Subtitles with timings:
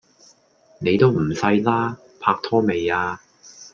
[0.79, 1.95] 你都唔細啦！
[2.19, 3.21] 拍拖未呀